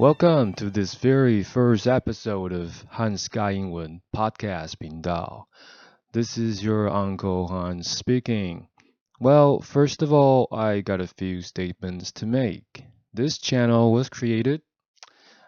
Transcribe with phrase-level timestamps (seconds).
[0.00, 5.46] Welcome to this very first episode of Hans Gaiyingwen Podcast 频道.
[6.14, 8.68] This is your Uncle Hans speaking.
[9.20, 12.82] Well, first of all, I got a few statements to make.
[13.12, 14.62] This channel was created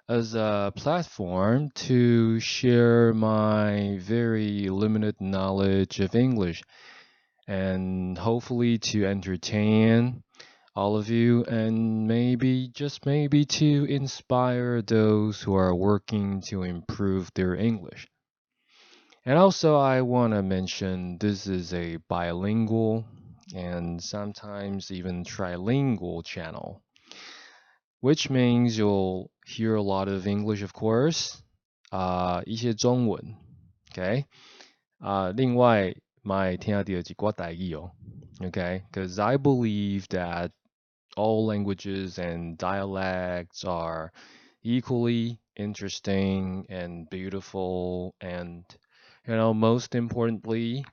[0.07, 6.63] as a platform to share my very limited knowledge of English
[7.49, 10.23] and hopefully to entertain
[10.76, 17.32] all of you and maybe just maybe to inspire those who are working to improve
[17.34, 18.08] their English.
[19.26, 23.06] And also I want to mention this is a bilingual
[23.56, 26.84] and sometimes even trilingual channel,
[28.00, 31.42] which means you'll hear a lot of English, of course,
[31.90, 33.36] 啊、uh,，一些中文，
[33.92, 34.26] OK，
[35.00, 37.92] 啊、uh,，另外买听下第二集挂台语哦，
[38.42, 40.52] OK，because I believe that
[41.16, 44.12] all languages and dialects are
[44.62, 48.64] equally interesting and beautiful and
[49.26, 50.84] you know most importantly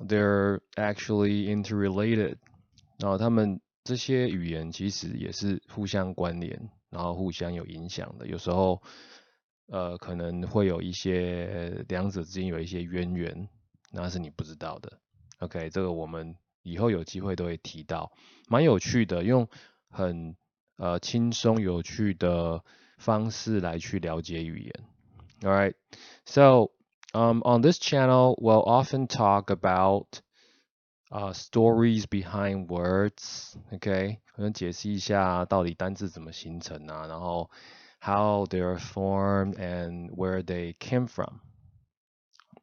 [0.00, 2.36] they're actually interrelated
[2.98, 8.26] 然后他们这些语言其实也是互相关联，然后互相有影响的。
[8.26, 8.80] 有时候，
[9.66, 13.46] 呃，可能会有一些两者之间有一些渊源，
[13.92, 14.98] 那是你不知道的。
[15.40, 18.10] OK，这个我们以后有机会都会提到，
[18.48, 19.48] 蛮有趣的，用
[19.88, 20.36] 很
[20.76, 22.64] 呃轻松有趣的
[22.98, 24.72] 方式来去了解语言。
[25.42, 25.74] All right,
[26.24, 26.70] so
[27.12, 30.20] um, on this channel, we'll often talk about
[31.10, 33.54] uh, stories behind words.
[33.72, 37.50] OK，可能解释一下到底单字怎么形成啊，然后
[38.00, 41.40] how they are formed and where they came from.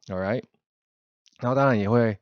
[0.08, 0.42] All right，
[1.38, 2.18] 然后当然也会，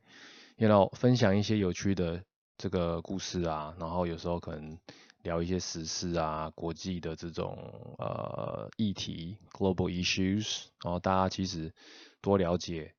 [0.57, 2.23] you know，分享一些有趣的
[2.58, 4.78] 这个故事啊，然后有时候可能
[5.22, 11.74] 聊一些时事啊，国际的这种呃议题 （global issues），然后大家其实
[12.20, 12.94] 多了解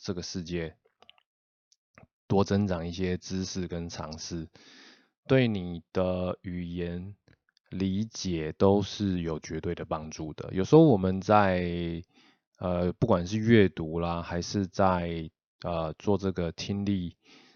[0.00, 0.76] 这个世界，
[2.26, 4.48] 多增长一些知识跟常识，
[5.26, 7.14] 对你的语言
[7.68, 10.48] 理解都是有绝对的帮助的。
[10.54, 12.02] 有时候我们在
[12.58, 15.30] 呃不管是阅读啦，还是在
[15.62, 17.16] 呃做这个听力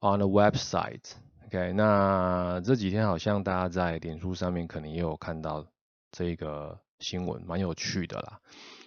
[0.00, 1.12] on the website.
[1.46, 5.66] OK，那这几天好像大家在脸书上面可能也有看到
[6.12, 8.40] 这个新闻，蛮有趣的啦。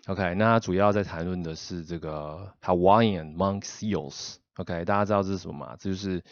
[0.08, 4.36] OK，那主要在谈论的是这个 Hawaiian monk seals。
[4.58, 5.76] OK，大家知道这是什么吗？
[5.80, 6.24] 这就是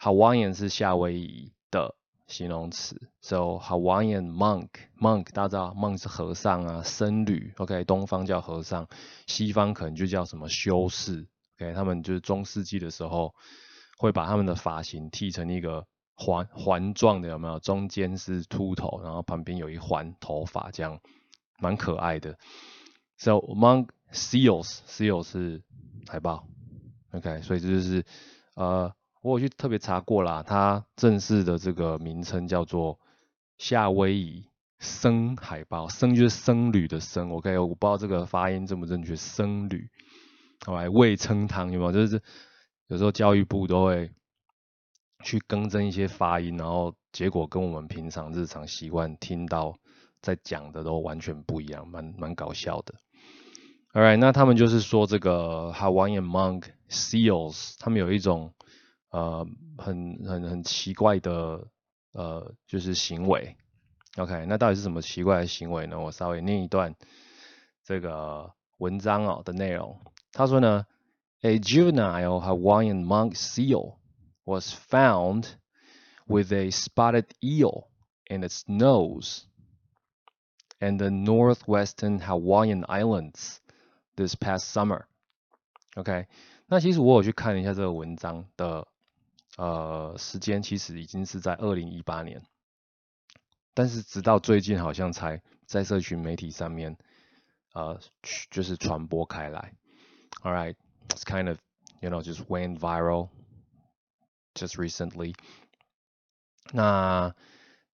[0.00, 1.94] Hawaiian 是夏威夷的
[2.26, 7.52] 形容词，So Hawaiian monk，monk 大家知道 monk 是和尚啊，僧侣。
[7.58, 8.88] OK，东方叫和尚，
[9.26, 11.26] 西方可能就叫什么修士。
[11.58, 13.34] OK，他们就是中世纪的时候
[13.98, 17.58] 会把他们的发型剃成一个环环状的，有没有？
[17.60, 21.00] 中间是秃头，然后旁边有一环头发这样。
[21.58, 22.36] 蛮可爱的。
[23.18, 25.62] So monk seals seals 是
[26.08, 26.48] 海豹
[27.12, 28.04] ，OK，所以这就是
[28.54, 28.92] 呃，
[29.22, 32.98] 我有去特别查过啦，它正式的这个名称叫做
[33.58, 34.48] 夏威夷
[34.80, 39.88] 僧海豹，僧就是僧侣的僧，OK，我不知道这个发音正不正确，僧侣，
[40.66, 41.92] 好来未称汤有没有？
[41.92, 42.20] 就是
[42.92, 44.12] 有时候教育部都会
[45.24, 49.74] 去更正一些发音，然后结果跟我们平常日常习惯听到。
[50.20, 52.94] 在讲的都完全不一样，蛮蛮搞笑的。
[53.92, 58.54] Alright，那他们就是说这个 Hawaiian monk seals，他们有一种
[59.10, 59.44] 呃
[59.78, 61.66] 很很很奇怪的
[62.12, 63.56] 呃就是行为。
[64.16, 65.98] OK，那到底是什么奇怪的行为呢？
[65.98, 66.94] 我稍微念一段
[67.82, 70.00] 这个文章哦的内容。
[70.30, 70.86] 他说呢
[71.43, 73.99] ，A juvenile Hawaiian monk seal
[74.45, 75.55] was found
[76.27, 77.87] with a spotted eel
[78.29, 79.45] in its nose.
[80.79, 83.59] and the northwestern Hawaiian Islands
[84.15, 85.07] this past summer.
[85.95, 86.27] OK，
[86.67, 88.87] 那其实我有去看一下这个文章的
[89.57, 92.43] 呃时间，其实已经是在二零一八年，
[93.73, 96.97] 但是直到最近好像才在社群媒体上面
[97.73, 97.99] 呃
[98.51, 99.73] 就是传播开来。
[100.43, 100.75] All right,
[101.09, 101.57] it's kind of
[102.01, 103.29] you know just went viral
[104.53, 105.35] just recently.
[106.73, 107.33] 那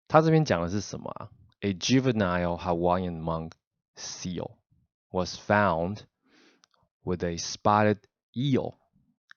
[0.07, 1.29] 他这边讲的是什么啊？
[1.61, 3.51] a juvenile Hawaiian monk
[3.95, 4.57] seal
[5.11, 5.99] was found
[7.03, 7.99] with a spotted
[8.33, 8.73] eel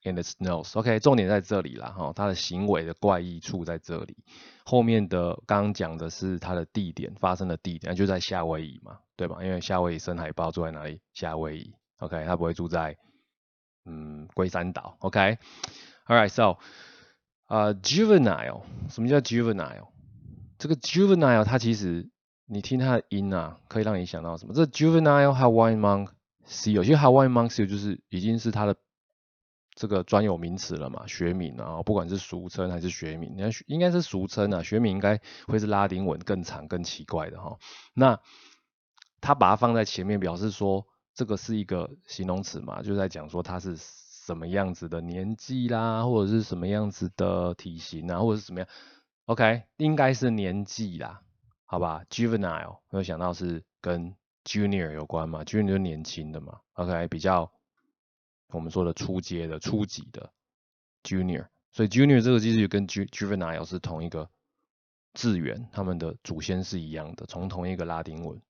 [0.03, 0.77] in its nose.
[0.77, 4.17] OK，重点在这里啦，哈，它的行为的怪异处在这里。
[4.65, 9.43] 后面的刚刚讲的是它的地点发生的地点，就在夏威夷嘛，对吧？
[9.43, 10.99] 因为夏威夷深海豹住在哪里？
[11.13, 11.75] 夏威夷。
[11.99, 12.97] OK，它不会住在
[13.84, 14.96] 嗯龟山岛。
[15.00, 15.38] OK，All
[16.06, 16.58] right，so
[17.48, 19.88] 呃，juvenile，什么叫 juvenile？
[20.58, 22.08] 这个 juvenile 它其实
[22.46, 24.54] 你听它的音啊，可以让你想到什么？
[24.54, 26.08] 这 juvenile Hawaiian monk
[26.46, 28.76] seal，其实 Hawaiian monk seal 就是已经是它的
[29.74, 37.58] 这个专有名词了嘛，学名啊，不管是俗称还是学名，你看应该是俗称啊，学名应该会是拉丁文更长更奇怪的哈。
[37.94, 38.20] 那
[39.20, 48.68] 它把它放在前面，表示说这个是一个形容词嘛，就在讲说它是什么样子的年纪啦，或者是什么样子的体型啊，或者是什么样
[49.26, 51.22] ，OK，应该是年纪啦。
[51.64, 54.14] 好吧，juvenile 没有想到是跟
[54.44, 57.50] junior 有关嘛，junior 年轻的嘛，OK，比较
[58.48, 60.30] 我们说的初阶的、初级的
[61.02, 64.28] junior，所以 junior 这个其实跟 juvenile 是同一个
[65.14, 68.40] 字源，他们的祖先是一样的，从同一个拉丁文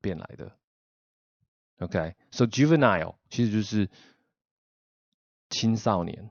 [0.00, 0.50] 变来的
[1.78, 3.90] ，OK，so juvenile 其实就是
[5.50, 6.30] 青少年，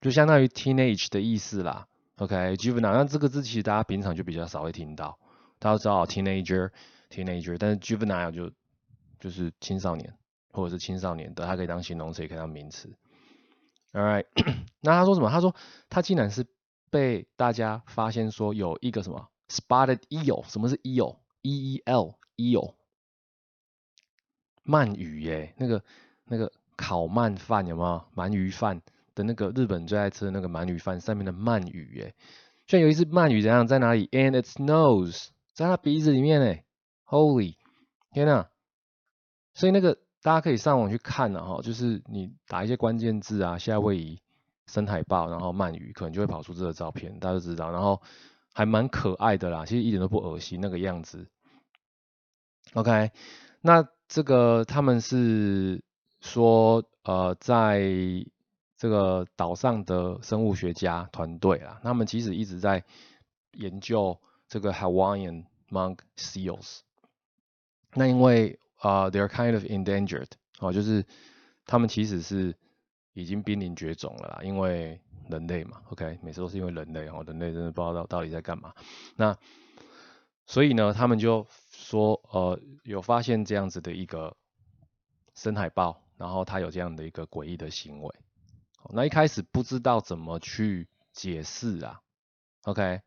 [0.00, 1.86] 就相当于 teenage 的意思啦。
[2.16, 5.18] OK，juvenile，那这个字其实大家平常就比较少会听到，
[5.58, 8.50] 大家知道 teenager，teenager，但是 juvenile 就
[9.20, 10.16] 就是青少年
[10.50, 12.96] 或者是青少年的，它可以当形容词，也可以当名词。
[13.92, 14.26] Alright，
[14.82, 15.30] 那他说什么？
[15.30, 15.54] 他说
[15.88, 16.46] 他竟然是
[16.90, 22.74] 被大家发现说有一个什么 spotted eel，什么是 eel？E E L，eel，
[24.68, 25.82] 鳗鱼耶，那个
[26.26, 28.04] 那个烤鳗饭有没有？
[28.14, 28.80] 鳗鱼饭。
[29.14, 32.14] 的那个日本最爱吃的那个鳗鱼饭上面的鳗鱼，耶，
[32.68, 36.64] 居然有一只鳗鱼怎样在哪里？In its nose，在它鼻子里面，哎
[37.04, 37.56] ，Holy，
[38.12, 38.48] 天哪！
[39.54, 44.22] 所以那个大家可以上网去看了哈，就是你打一些关键字啊，夏威夷
[44.68, 48.00] 深海豹，然后鳗鱼，可能就会跑出这个照片，大家都知道，然后
[48.54, 51.28] 还蛮可爱的啦，其实一点都不恶心那个样子。
[52.74, 53.10] OK，
[53.60, 55.82] 那这个他们是
[56.20, 57.82] 说，呃，在
[58.76, 62.82] 这个岛上的生物学家团队啊，他们其实一直在
[63.52, 64.18] 研究
[64.48, 66.80] 这个 Hawaiian monk seals。
[67.94, 70.28] 那因为啊，they're kind of endangered，
[70.60, 71.04] 哦，就是
[71.66, 72.54] 他们其实是
[73.12, 78.72] 已经濒临绝种了啦，因为人类嘛，OK，每次都是因为人类，哦，人类真的不知道到到底在干嘛。
[79.16, 79.36] 那
[80.48, 84.34] 所以呢，他们就说，呃，有发现这样子的一个
[85.34, 88.14] 深海豹，然后它有这样的一个诡异的行为。
[88.94, 92.00] 那一开始不知道怎么去解释啊
[92.62, 93.02] ，OK，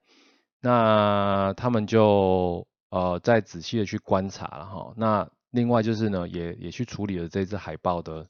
[0.59, 4.93] 那他们就呃再仔细的去观察了哈。
[4.95, 8.29] 那另外就是呢，也也去处理了这只海豹的，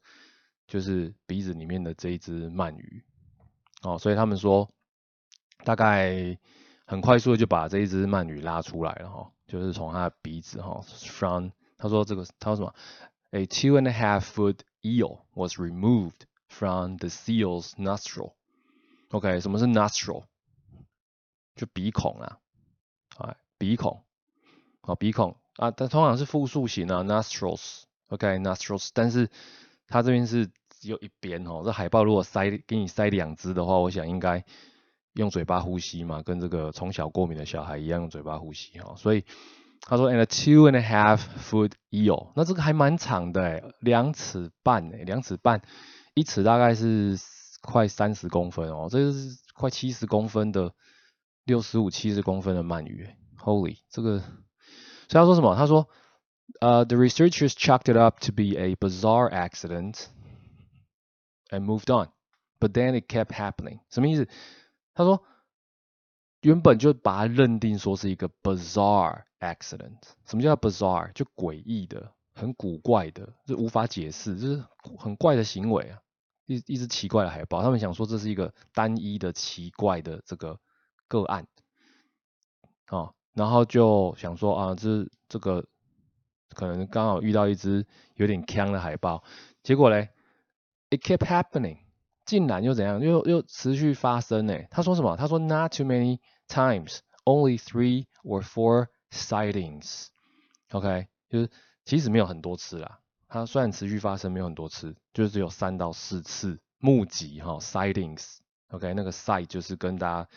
[0.67, 3.03] 就是鼻子里面的这一只鳗鱼，
[3.81, 4.69] 哦，所以他们说
[5.65, 6.37] 大概
[6.91, 12.75] 很快速的就把这一只鳗鱼拉出来了哈，就是从它的鼻子哈，from 他说这个他说什么
[13.31, 16.27] ，a two and a half foot eel was removed。
[16.53, 18.33] From the seal's nostril.
[19.11, 20.25] OK，什么是 nostril？
[21.55, 22.39] 就鼻孔啊，
[23.15, 24.03] 啊，鼻孔，
[24.81, 27.83] 好，鼻孔啊，它通常是复数型啊，nostrils。
[28.09, 29.29] OK，nostrils，但是
[29.87, 31.61] 它这边是只有一边哦。
[31.63, 34.43] 这海豹如果塞给你塞两只的话，我想应该
[35.13, 38.95] 用嘴巴呼吸嘛，跟这个从小过敏的小孩一样用嘴巴呼吸哈。
[38.95, 39.25] 所以
[39.81, 45.61] 他说，and a two and a half foot eel，那这个还蛮长的诶，两尺半诶，两尺半。
[46.13, 47.17] 一尺大概是
[47.61, 50.73] 快三十公分哦，这是快七十公分的
[51.45, 54.27] 六十五七十公分的鳗鱼，Holy，这个，所
[55.09, 55.55] 以他说什么？
[55.55, 55.87] 他说，
[56.59, 60.07] 呃，the researchers chalked it up to be a bizarre accident
[61.49, 63.79] and moved on，but then it kept happening。
[63.89, 64.27] 什么意思？
[64.93, 65.23] 他说，
[66.41, 70.01] 原本就把它认定说是一个 bizarre accident。
[70.25, 71.11] 什么叫 bizarre？
[71.13, 72.13] 就诡异的。
[72.33, 74.63] 很古怪的，这无法解释，就是
[74.97, 75.99] 很怪的行为啊，
[76.45, 80.57] 一一只奇怪的海豹，他们想说这是一个单一的奇怪的这个
[81.09, 81.45] 个案，
[82.89, 85.67] 哦，然后就想说啊，这这个
[86.55, 89.23] 可能刚好遇到一只有点呛的海豹，
[89.61, 90.09] 结果嘞
[90.89, 91.79] ，it kept happening，
[92.25, 94.57] 竟然又怎样，又又持续发生呢？
[94.69, 95.15] 他说什么？
[95.17, 101.49] 他说 not too many times，only three or four sightings，OK，就是。
[101.83, 110.29] 其实没有很多次啦，它虽然持续发生没有很多次，就是只有三到四次目击哈，sightings，OK，那个 sight 就是跟大家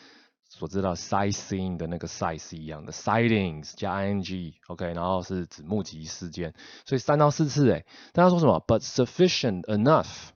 [0.48, 6.54] 所知道 sightseeing 的那个 sight 是一样的，sightings 加 ing，OK，然后是指目击事件，
[6.86, 7.84] 所以三到四次诶。
[8.14, 10.30] 大家说什么？But sufficient enough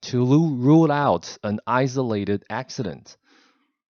[0.00, 3.14] to rule out an isolated accident。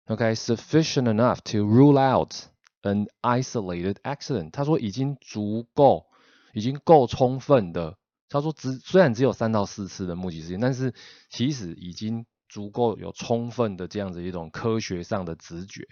[0.06, 2.34] OK，sufficient enough to rule out
[2.82, 4.52] an isolated accident。
[4.52, 6.08] 他说已经足够，
[6.54, 7.98] 已经够充分的。
[8.30, 10.94] 他说只虽然只有三到四次的目击事件，但是
[11.30, 12.26] 其实已经。
[12.54, 15.88] 足够有充分的这样子一种科学上的直觉，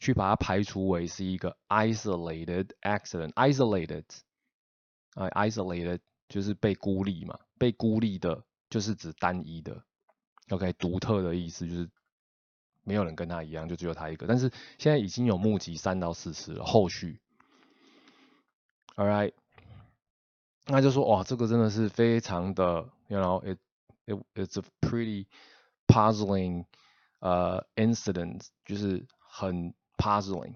[0.00, 3.34] 去把它排除为是一个 isolated accident。
[3.34, 4.04] isolated
[5.12, 5.98] 啊，isolated
[6.30, 8.42] 就是被孤立嘛，被孤立的
[8.72, 9.84] 就是指单一的
[10.48, 11.90] ，OK，独特的意思就是
[12.84, 14.26] 没有人跟他一样，就只有他一个。
[14.26, 17.20] 但是现在已经有目击三到四次了，后续
[18.96, 19.34] ，All right，
[20.64, 23.58] 那就说哇，这个真的是非常的，you know，it
[24.06, 25.26] it it's a pretty
[25.86, 26.64] puzzling
[27.18, 30.54] 呃 incident 就是很 puzzling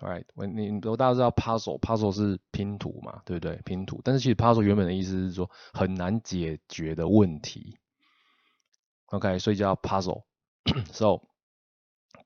[0.00, 3.60] Right，我你都大家知道 puzzle，puzzle 是拼图嘛，对不对？
[3.64, 4.00] 拼图。
[4.02, 7.78] 但是其实 puzzle 原本的意思是说很难解决的问题。
[9.06, 10.24] OK，所以叫 puzzle。
[10.92, 11.22] So，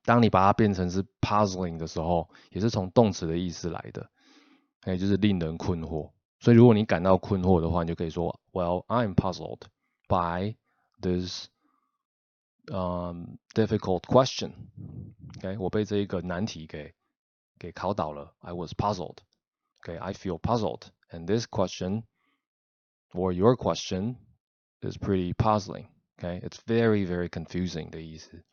[0.04, 4.10] 当你把它变成是 puzzling 的时候，也是从动词的意思来的。
[4.82, 6.10] 哎，就是令人困惑。
[6.40, 9.60] 所以如果你感到困惑的话，你就可以说，Well，I'm puzzled
[10.08, 10.56] by
[11.02, 11.48] this
[12.68, 14.52] um difficult question。
[15.36, 16.94] OK，我被这一个难题给。
[17.58, 18.34] 给考倒了。
[18.40, 19.18] I was puzzled.
[19.82, 20.82] Okay, I feel puzzled.
[21.10, 22.04] And this question
[23.12, 24.16] or your question
[24.80, 25.86] is pretty puzzling.
[26.18, 28.44] Okay, it's very very confusing 的意思。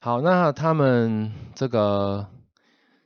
[0.00, 2.30] 好，那他们这个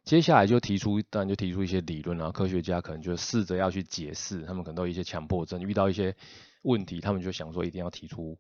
[0.05, 6.15] 接下来就提出，当然就提出一些理论啊，科学家可能就试着要去解释，他们可能都有一些强迫症，遇到一些
[6.63, 8.39] 问题，他们就想说一定要提出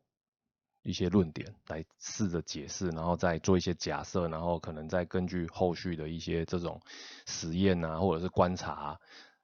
[0.83, 6.79] 一些论点来试着解释，然后再做一些假设，然后可能再根据后续的一些这种
[7.25, 8.97] 实验啊，或者是观察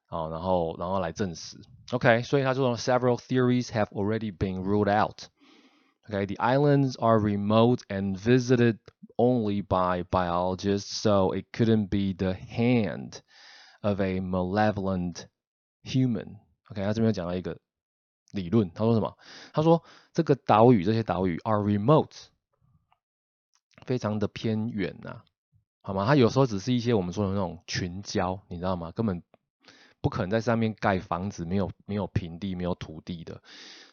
[0.06, 1.58] 啊，然后然后来证实。
[1.92, 5.24] OK，所以他说 several theories have already been ruled out.
[6.08, 8.78] Okay, the islands are remote and visited
[9.16, 13.20] only by biologists, so it couldn't be the hand
[13.80, 15.26] of a malevolent
[15.82, 16.36] human.
[16.70, 17.58] OK，他这边讲到一个
[18.31, 19.17] 理论，他说什么？
[19.53, 19.83] 他说
[20.13, 22.27] 这个岛屿，这些岛屿 are remote，
[23.85, 25.21] 非常的偏远呐，
[25.81, 26.05] 好吗？
[26.05, 28.91] 它有时候只是一些我们说的那种群礁，你知道吗？
[28.91, 29.23] 根本
[30.01, 33.41] 不可能在上面盖房子，没有没有平地，没有土地的。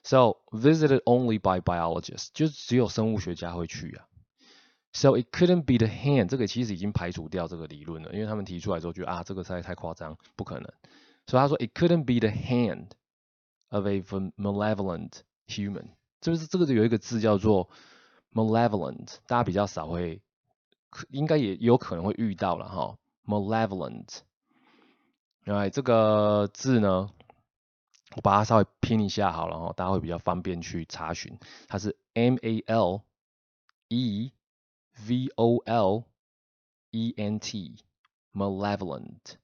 [0.04, 4.06] So visited only by biologists，就只有生物学家会去啊。
[4.92, 10.72] So it couldn't be the hand，这个其实已经排除掉这个理论了，因为他们提出来之后，觉得啊，这个实在太夸张，不可能。
[11.26, 12.88] 所以他说 it couldn't be the hand。
[13.68, 14.00] Of a
[14.36, 15.88] malevolent human，
[16.20, 17.68] 就是这个有一个字叫做
[18.32, 20.20] malevolent，大家比较少会，
[21.08, 24.18] 应该也有可能会遇到了哈，malevolent。
[25.44, 27.10] 哎，这个字呢，
[28.16, 31.38] 我把它稍微拼一下好了哈，大家会比较方便去查询。
[31.68, 33.02] 它是 M A L
[33.88, 34.32] E
[35.06, 36.04] V O L
[36.90, 39.36] E N T，malevolent。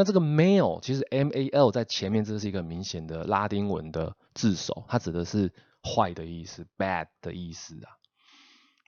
[0.00, 5.52] 那这个 male 其实 M A L 在前面，这是一个明显的拉丁文的字首，它指的是
[5.82, 7.98] 坏的意思，bad 的意思啊。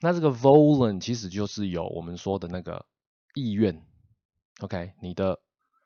[0.01, 2.87] 那这个 volent 其实就是有我们说的那个
[3.35, 3.85] 意愿
[4.61, 5.39] ，OK，你的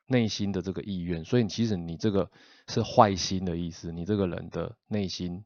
[0.06, 2.30] 内心的这个意愿，所以其实你这个
[2.68, 5.45] 是坏心的意思，你这个人的内心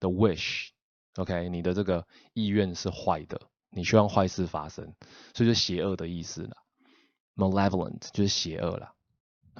[0.00, 4.92] 的 wish，OK，你的这个意愿是坏的，你希望坏事发生，
[5.34, 6.56] 所以就邪恶的意思了
[7.36, 8.96] ，malevolent 就是邪恶了。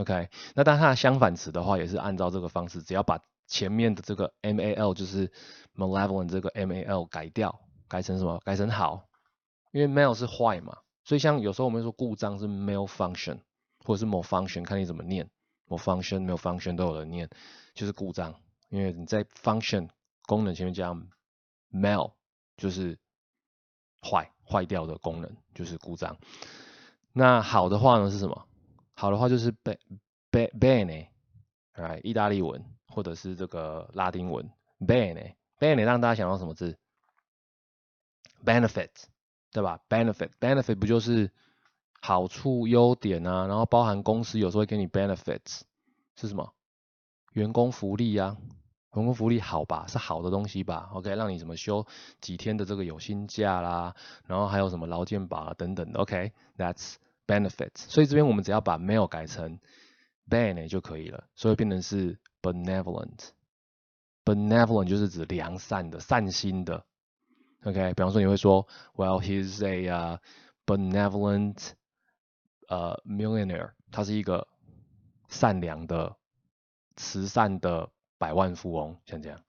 [0.01, 5.31] OK，那当它的相反词的话，也是按照这个方式，只要把前面的这个 mal 就是
[5.77, 8.41] malevolent 这个 mal 改掉，改成什么？
[8.43, 9.05] 改成好，
[9.73, 13.41] 因为 mal 是坏嘛，所以像有时候我们说故障是 malfunction，
[13.85, 15.29] 或者是 malfunction，看你怎么念
[15.69, 17.29] ，malfunction、malfunction 都有人念，
[17.75, 18.35] 就是故障，
[18.71, 19.91] 因为你在 function
[20.23, 20.95] 功能前面加
[21.71, 22.13] mal，
[22.57, 22.99] 就是
[24.01, 26.17] 坏坏掉的功能，就是故障。
[27.13, 28.47] 那好的话呢是什么？
[29.01, 29.79] 好的话就是 be
[30.31, 36.77] be bene，right，意大利文或者是这个拉丁文 bene bene 让大家想到什么字
[38.45, 38.91] ？benefit，
[39.53, 41.33] 对吧？benefit benefit 不就是
[42.03, 43.47] 好处、优点啊？
[43.47, 45.63] 然后包含公司有时候会给你 benefits，
[46.17, 46.53] 是什么？
[47.33, 48.37] 员工福利呀，
[48.93, 49.87] 员工福利好吧？
[49.89, 51.87] 是好的东西吧？OK，让你什么休
[52.21, 53.95] 几天的这个有薪假啦，
[54.27, 56.01] 然后还有什么劳健保啊等等的。
[56.01, 56.97] OK，that's
[57.31, 59.61] benefit，所以这边我们只要把 male 改成
[60.29, 63.29] bene 就可以了，所以变成是 benevolent。
[64.25, 66.85] benevolent 就是指良善的、善心的
[67.63, 70.19] OK，比方说你会说，Well, he's a、
[70.67, 71.73] benevolent、
[73.05, 74.49] millionaire，他是一个
[75.29, 76.17] 善良的、
[76.97, 79.41] 慈善的百万富翁，像这样。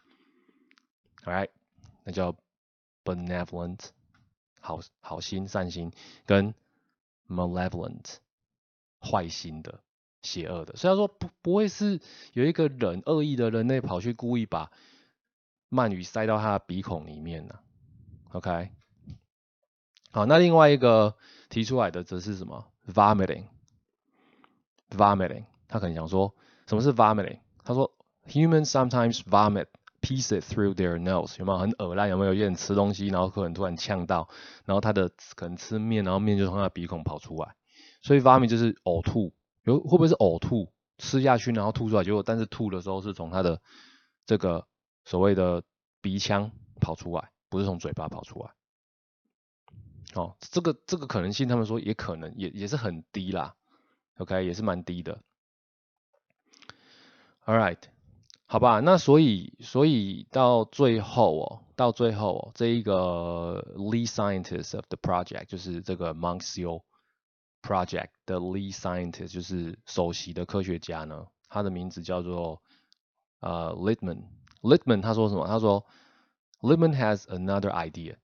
[1.23, 1.49] Alright，
[2.03, 2.35] 那叫
[3.03, 3.89] benevolent，
[4.59, 5.91] 好好心、善心，
[6.25, 6.53] 跟
[7.31, 8.17] malevolent，
[8.99, 9.81] 坏心的、
[10.21, 10.75] 邪恶的。
[10.75, 11.99] 虽然说不不会是
[12.33, 14.71] 有一个人恶意的人类跑去故意把
[15.69, 17.59] 鳗鱼塞到他的鼻孔里面呢、
[18.33, 18.71] ？OK，
[20.11, 21.15] 好，那另外一个
[21.49, 26.35] 提出来的则是什么？vomiting，vomiting，他可能想说
[26.67, 27.39] 什么是 vomiting？
[27.63, 27.91] 他说
[28.25, 29.67] humans sometimes vomit
[30.01, 32.09] pieces through their nose，有没有很恶烂？
[32.09, 34.27] 有没有有点吃东西，然后可能突然呛到，
[34.65, 37.55] 然后他的可能吃面，然后面就从他的鼻孔跑出来，
[38.01, 40.73] 所以 vomit 就是呕吐，有会不会是呕吐？
[40.97, 43.59] 吃下去然后吐出来，结果但是吐的时候是从他的
[44.27, 44.67] 这个
[45.03, 45.63] 所谓的
[45.99, 48.51] 鼻腔跑出来，不是从嘴巴跑出来。
[50.13, 53.55] 哦，这个这个可能性，他们说也可能，也也是很低啦。
[54.17, 55.23] OK，也是蛮低的。
[57.45, 57.79] All right，
[58.50, 66.82] 好吧，那所以所以到最后哦，到最后哦，这一个 lead scientist of the project 就是这个 Monk Seal
[67.62, 72.62] project 的 lead scientist 就是首席的科学家呢，他的名字叫做
[73.40, 75.46] 呃 Littman。Littman 他说什么？
[75.46, 75.84] 他说
[76.60, 78.16] Littman has another idea.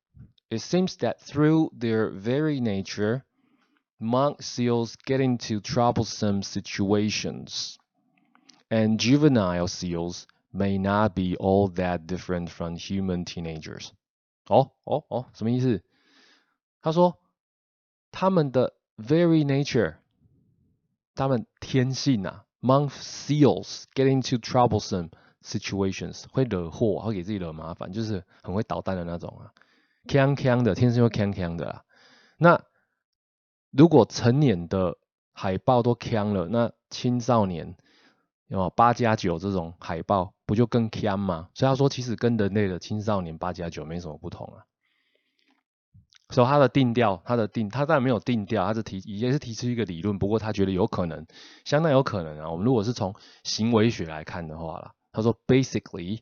[0.48, 3.22] It seems that through their very nature,
[3.98, 7.76] monk seals get into troublesome situations,
[8.69, 13.89] And juvenile seals may not be all that different from human teenagers.
[14.47, 15.83] 哦哦哦，什么意思？
[16.81, 17.19] 他说
[18.11, 19.95] 他们的 very nature，
[21.15, 25.09] 他们天性啊，monk seals get into troublesome
[25.43, 29.51] situations 会惹祸，会给自己惹麻烦，就是很会捣蛋的那种啊，
[30.05, 31.83] 锵锵的，天生就锵锵的啦。
[32.37, 32.63] 那
[33.71, 34.97] 如果成年的
[35.33, 37.75] 海豹都锵了，那青少年
[38.47, 41.49] 有八加九这种海豹不就更 can 吗？
[41.53, 44.65] 所以他说，其实跟人类的青少年八加九没什么不同啊。
[46.29, 51.25] 所以他的定调，他的定，他当然没有定调，他是提也是提出一个理论，不过他觉得有可能，
[51.63, 52.49] 相当有可能啊。
[52.49, 54.93] 我们如果是从行为学来看的话啦。
[55.13, 56.19] 他说，basically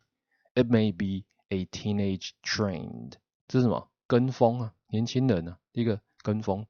[0.53, 3.13] it may be a teenage trend，
[3.47, 3.89] 这是什么？
[4.07, 6.65] 跟风啊，年轻人啊，一个跟风。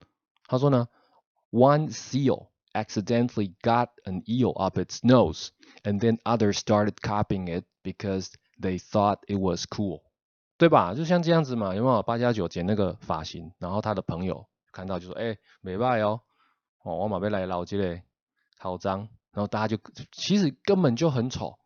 [0.47, 0.87] 他说呢
[1.51, 5.49] ，one seal accidentally got an eel up its nose,
[5.83, 8.29] and then others started copying it because
[8.61, 10.01] they thought it was cool，
[10.57, 10.93] 对吧？
[10.93, 12.03] 就像这样子嘛，有没有？
[12.03, 16.21] 八加九剪那个发型，然后他的朋友看到就说，哎，没败哦，
[16.83, 18.03] 哦，我马被来捞这嘞，
[18.57, 21.57] 好脏，然后大家就其实根本就很丑。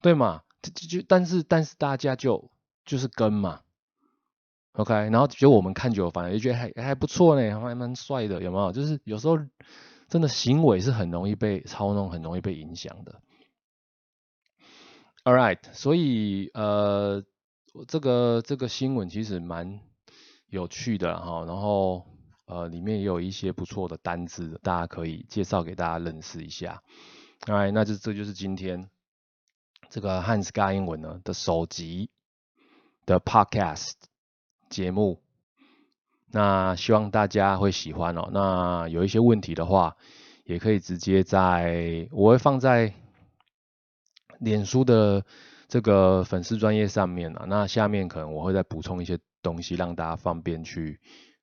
[0.00, 0.42] 对嘛？
[0.62, 2.50] 就就但是但是大家就
[2.84, 3.60] 就是跟嘛
[4.72, 8.72] ，OK，然后就我们看久了，反而就觉得还还不错呢，还蛮帅的，有没有？
[8.72, 9.38] 就是有时候
[10.12, 13.22] 真的行为是很容易被操弄，很容易被影响的。
[15.24, 17.24] All right，所以呃，
[17.88, 19.80] 这个这个新闻其实蛮
[20.48, 22.04] 有趣的哈，然后
[22.44, 26.82] 呃里面也有一些不错的单字，大家可以介绍给大家认识一下。
[27.46, 28.90] All right，那就这就是今天。
[29.88, 32.10] 这个汉斯尬英文呢的首集
[33.06, 33.92] 的 podcast
[34.68, 35.22] 节目，
[36.32, 38.30] 那希望大家会喜欢哦。
[38.32, 39.96] 那有一些问题的话，
[40.44, 42.92] 也可以直接在我会放在
[44.38, 45.24] 脸书的
[45.68, 47.44] 这个粉丝专业上面啊。
[47.46, 50.98] 那下面可能我会再补充一些东西，让大家方便去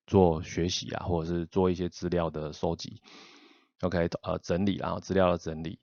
[0.07, 3.01] 做学习啊，或者是做一些资料的收集。
[3.81, 5.79] OK，呃，整理然后资料的整理。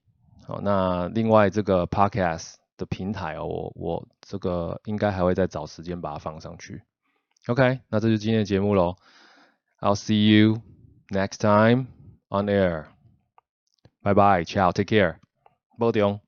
[0.47, 6.83] 好，那另外这个 podcast 的平台哦，我我这个应该还会再找时间把它放上去。
[7.48, 8.96] OK，那这就是今天的节目喽。
[9.80, 10.62] I'll see you
[11.10, 11.88] next time
[12.30, 12.86] on air.
[14.02, 15.16] Bye bye, ciao, take care.
[15.78, 16.22] 保重。